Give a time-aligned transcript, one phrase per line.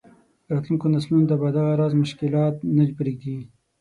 [0.51, 3.37] راتلونکو نسلونو ته به دغه راز مشکلات نه پرېږدي.